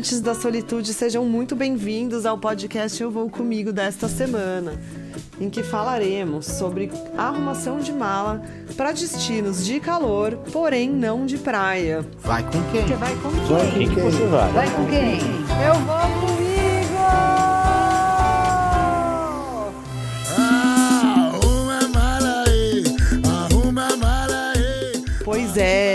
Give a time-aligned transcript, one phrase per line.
[0.00, 4.72] amantes da solitude, sejam muito bem-vindos ao podcast Eu Vou Comigo desta semana,
[5.38, 8.40] em que falaremos sobre arrumação de mala
[8.78, 12.02] para destinos de calor, porém não de praia.
[12.22, 12.86] Vai com quem?
[12.86, 13.88] Você vai com Vai quem?
[13.88, 14.52] com quem você vai?
[14.52, 15.18] Vai com quem?
[15.66, 16.39] Eu vou comigo!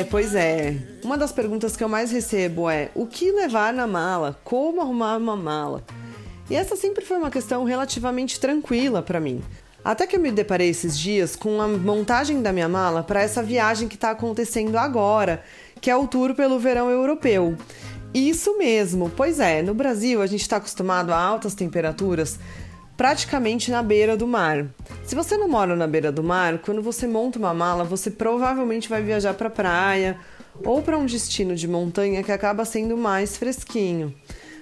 [0.00, 0.76] É, pois é.
[1.04, 4.38] Uma das perguntas que eu mais recebo é: o que levar na mala?
[4.42, 5.84] Como arrumar uma mala?
[6.48, 9.42] E essa sempre foi uma questão relativamente tranquila para mim.
[9.84, 13.42] Até que eu me deparei esses dias com a montagem da minha mala para essa
[13.42, 15.42] viagem que está acontecendo agora,
[15.80, 17.56] que é o tour pelo verão europeu.
[18.12, 22.38] Isso mesmo, pois é, no Brasil a gente está acostumado a altas temperaturas
[23.00, 24.66] praticamente na beira do mar.
[25.06, 28.90] Se você não mora na beira do mar, quando você monta uma mala, você provavelmente
[28.90, 30.18] vai viajar para praia
[30.62, 34.14] ou para um destino de montanha que acaba sendo mais fresquinho.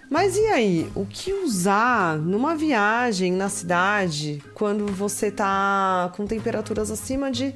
[0.08, 6.92] Mas e aí, o que usar numa viagem na cidade quando você tá com temperaturas
[6.92, 7.52] acima de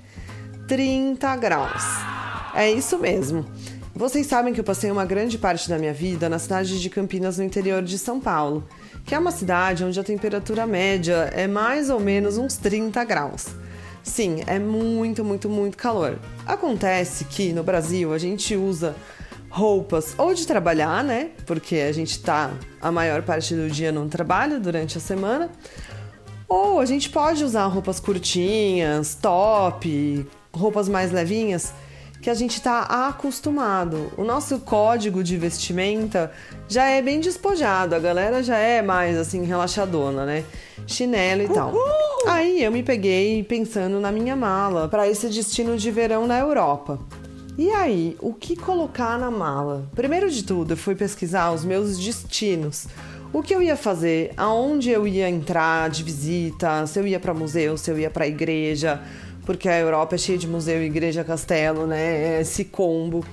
[0.67, 1.84] 30 graus?
[2.56, 3.46] É isso mesmo.
[3.94, 7.39] Vocês sabem que eu passei uma grande parte da minha vida na cidade de Campinas,
[7.39, 8.67] no interior de São Paulo,
[9.05, 13.48] que é uma cidade onde a temperatura média é mais ou menos uns 30 graus.
[14.03, 16.19] Sim, é muito, muito, muito calor.
[16.47, 18.97] Acontece que no Brasil a gente usa
[19.48, 21.30] roupas ou de trabalhar, né?
[21.47, 25.50] Porque a gente tá a maior parte do dia no trabalho durante a semana.
[26.48, 31.73] Ou a gente pode usar roupas curtinhas, top, roupas mais levinhas,
[32.23, 34.12] que a gente tá acostumado.
[34.17, 36.31] O nosso código de vestimenta
[36.69, 40.45] já é bem despojado, a galera já é mais assim relaxadona, né?
[40.87, 41.75] Chinelo e tal.
[42.29, 47.01] Aí eu me peguei pensando na minha mala para esse destino de verão na Europa.
[47.59, 49.84] E aí, o que colocar na mala?
[49.92, 52.86] Primeiro de tudo, eu fui pesquisar os meus destinos.
[53.33, 57.35] O que eu ia fazer, aonde eu ia entrar de visita, se eu ia para
[57.35, 59.02] museu, se eu ia para igreja,
[59.45, 62.41] porque a Europa é cheia de museu, igreja, castelo, né?
[62.41, 63.25] Esse combo.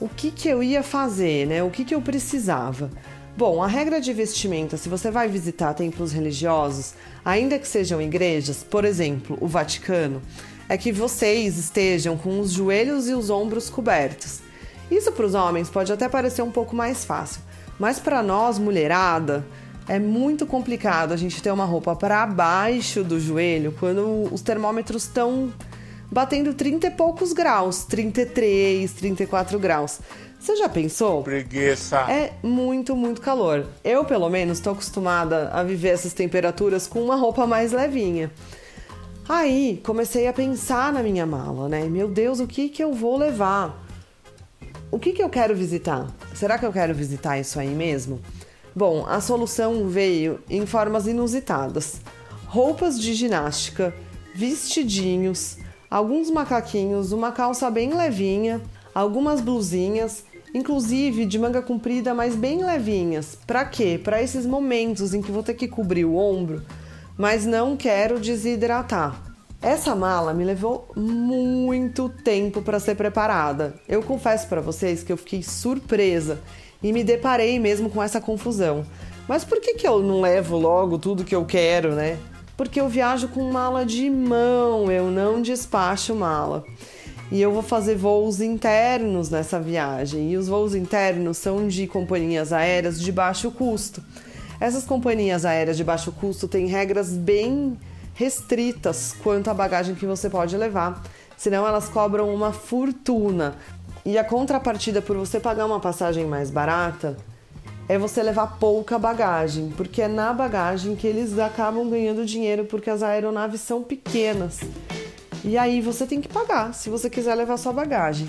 [0.00, 1.62] O que que eu ia fazer, né?
[1.62, 2.90] O que que eu precisava?
[3.36, 8.64] Bom, a regra de vestimenta, se você vai visitar templos religiosos, ainda que sejam igrejas,
[8.64, 10.20] por exemplo, o Vaticano,
[10.68, 14.40] é que vocês estejam com os joelhos e os ombros cobertos.
[14.90, 17.40] Isso para os homens pode até parecer um pouco mais fácil,
[17.78, 19.46] mas para nós, mulherada,
[19.88, 25.04] é muito complicado a gente ter uma roupa para baixo do joelho quando os termômetros
[25.04, 25.52] estão
[26.10, 30.00] batendo 30 e poucos graus, 33, 34 graus.
[30.38, 31.22] Você já pensou?
[31.22, 32.00] Preguiça.
[32.08, 33.66] É muito, muito calor.
[33.82, 38.30] Eu, pelo menos, estou acostumada a viver essas temperaturas com uma roupa mais levinha.
[39.28, 41.84] Aí comecei a pensar na minha mala, né?
[41.84, 43.84] Meu Deus, o que que eu vou levar?
[44.90, 46.06] O que que eu quero visitar?
[46.34, 48.20] Será que eu quero visitar isso aí mesmo?
[48.78, 52.00] Bom, a solução veio em formas inusitadas:
[52.46, 53.92] roupas de ginástica,
[54.32, 55.56] vestidinhos,
[55.90, 58.62] alguns macaquinhos, uma calça bem levinha,
[58.94, 60.22] algumas blusinhas,
[60.54, 63.36] inclusive de manga comprida, mas bem levinhas.
[63.44, 64.00] Para quê?
[64.00, 66.62] Para esses momentos em que vou ter que cobrir o ombro
[67.16, 69.20] mas não quero desidratar.
[69.60, 73.74] Essa mala me levou muito tempo para ser preparada.
[73.88, 76.40] Eu confesso para vocês que eu fiquei surpresa
[76.82, 78.84] e me deparei mesmo com essa confusão.
[79.28, 82.18] Mas por que, que eu não levo logo tudo que eu quero, né?
[82.56, 86.64] Porque eu viajo com mala de mão, eu não despacho mala.
[87.30, 90.32] E eu vou fazer voos internos nessa viagem.
[90.32, 94.02] E os voos internos são de companhias aéreas de baixo custo.
[94.58, 97.78] Essas companhias aéreas de baixo custo têm regras bem
[98.14, 101.00] restritas quanto à bagagem que você pode levar,
[101.36, 103.54] senão elas cobram uma fortuna.
[104.08, 107.14] E a contrapartida por você pagar uma passagem mais barata
[107.86, 112.88] é você levar pouca bagagem, porque é na bagagem que eles acabam ganhando dinheiro, porque
[112.88, 114.60] as aeronaves são pequenas.
[115.44, 118.26] E aí você tem que pagar se você quiser levar sua bagagem.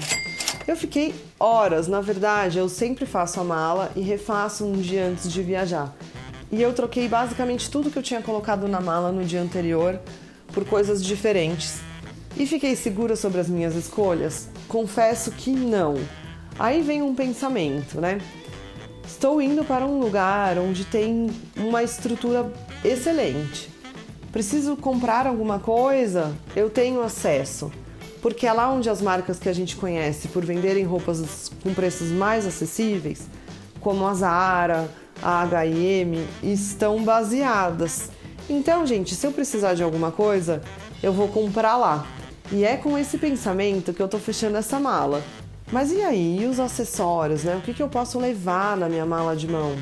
[0.68, 5.31] Eu fiquei horas, na verdade, eu sempre faço a mala e refaço um dia antes
[5.31, 5.95] de viajar.
[6.51, 9.98] E eu troquei basicamente tudo que eu tinha colocado na mala no dia anterior
[10.53, 11.80] por coisas diferentes.
[12.36, 14.50] E fiquei segura sobre as minhas escolhas?
[14.69, 15.95] Confesso que não.
[16.57, 18.21] Aí vem um pensamento, né?
[19.06, 22.54] Estou indo para um lugar onde tem uma estrutura
[22.86, 23.69] excelente.
[24.31, 26.31] Preciso comprar alguma coisa?
[26.56, 27.71] Eu tenho acesso.
[28.21, 32.12] Porque é lá onde as marcas que a gente conhece por venderem roupas com preços
[32.12, 33.27] mais acessíveis,
[33.80, 34.88] como a Zara,
[35.24, 38.12] a H&M, estão baseadas.
[38.48, 40.62] Então, gente, se eu precisar de alguma coisa,
[41.01, 42.06] eu vou comprar lá.
[42.51, 45.22] E é com esse pensamento que eu tô fechando essa mala.
[45.72, 46.42] Mas e aí?
[46.42, 47.56] E os acessórios, né?
[47.56, 49.75] O que, que eu posso levar na minha mala de mão?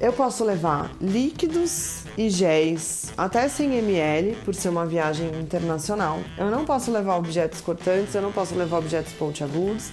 [0.00, 6.20] Eu posso levar líquidos e géis até 100 ml por ser uma viagem internacional.
[6.38, 9.90] Eu não posso levar objetos cortantes, eu não posso levar objetos pontiagudos,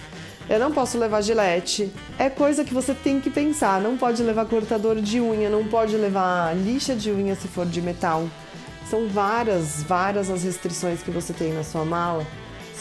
[0.48, 1.92] eu não posso levar gilete.
[2.18, 3.80] É coisa que você tem que pensar.
[3.80, 7.82] Não pode levar cortador de unha, não pode levar lixa de unha se for de
[7.82, 8.28] metal.
[8.88, 12.26] São várias, várias as restrições que você tem na sua mala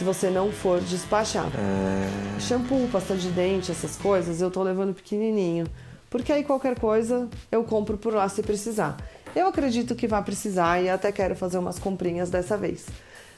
[0.01, 1.47] se você não for despachar.
[1.55, 2.39] É...
[2.39, 5.67] Shampoo, pasta de dente, essas coisas, eu tô levando pequenininho.
[6.09, 8.97] Porque aí qualquer coisa eu compro por lá se precisar.
[9.35, 12.87] Eu acredito que vai precisar e até quero fazer umas comprinhas dessa vez.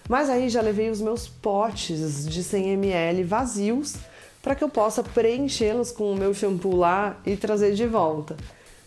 [0.07, 3.95] Mas aí já levei os meus potes de 100 ml vazios
[4.41, 8.35] para que eu possa preenchê-los com o meu shampoo lá e trazer de volta.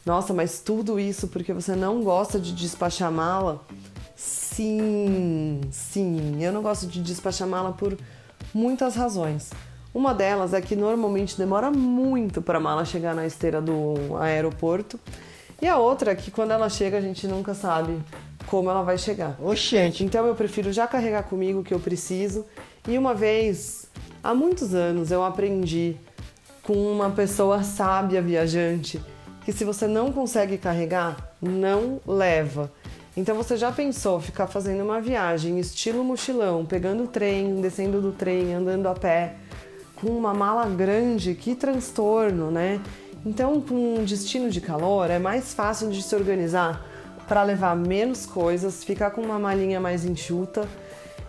[0.06, 3.61] Nossa, mas tudo isso porque você não gosta de despachar mala?
[4.14, 7.99] Sim, sim, eu não gosto de despachar mala por
[8.55, 9.50] muitas razões.
[9.93, 15.00] Uma delas é que normalmente demora muito para a mala chegar na esteira do aeroporto.
[15.61, 17.99] E a outra é que quando ela chega a gente nunca sabe
[18.47, 19.37] como ela vai chegar.
[19.43, 20.05] Oxente.
[20.05, 22.47] Então eu prefiro já carregar comigo o que eu preciso.
[22.87, 23.91] E uma vez,
[24.23, 25.97] há muitos anos, eu aprendi
[26.62, 29.00] com uma pessoa sábia viajante
[29.46, 32.69] que se você não consegue carregar, não leva.
[33.16, 38.10] Então você já pensou ficar fazendo uma viagem estilo mochilão, pegando o trem, descendo do
[38.10, 39.37] trem, andando a pé,
[39.94, 42.81] com uma mala grande, que transtorno, né?
[43.25, 46.84] Então, com um destino de calor, é mais fácil de se organizar
[47.28, 50.66] para levar menos coisas, ficar com uma malinha mais enxuta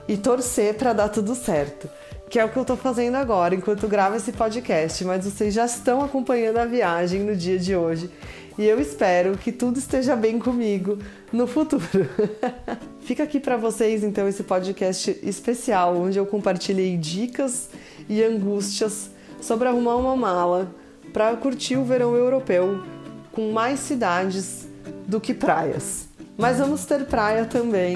[0.08, 1.88] e torcer para dar tudo certo.
[2.30, 5.66] Que é o que eu tô fazendo agora, enquanto gravo esse podcast, mas vocês já
[5.66, 8.10] estão acompanhando a viagem no dia de hoje
[8.58, 10.98] e eu espero que tudo esteja bem comigo
[11.32, 12.10] no futuro.
[13.02, 17.70] Fica aqui para vocês então esse podcast especial onde eu compartilhei dicas
[18.10, 20.72] e angústias sobre arrumar uma mala
[21.14, 22.84] para curtir o verão europeu
[23.32, 24.68] com mais cidades
[25.08, 26.08] do que praias.
[26.36, 27.96] Mas vamos ter praia também,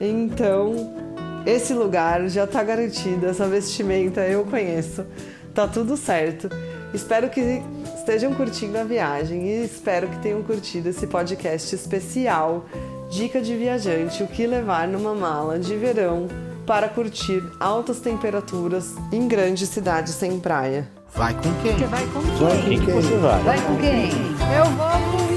[0.00, 1.01] então
[1.46, 5.04] esse lugar já está garantido, essa vestimenta eu conheço,
[5.54, 6.48] tá tudo certo.
[6.94, 7.62] Espero que
[7.96, 12.66] estejam curtindo a viagem e espero que tenham curtido esse podcast especial
[13.10, 16.28] Dica de Viajante: O que levar numa mala de verão
[16.66, 20.88] para curtir altas temperaturas em grandes cidades sem praia.
[21.14, 21.76] Vai com quem?
[21.78, 22.78] Você vai com Vai quem?
[22.78, 22.94] com quem?
[22.94, 23.42] Você vai.
[23.42, 24.10] Vai com quem?
[24.56, 25.31] Eu vou com